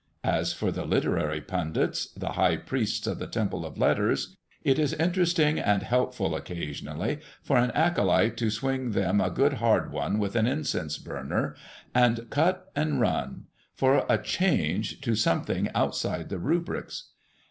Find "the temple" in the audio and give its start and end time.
3.19-3.67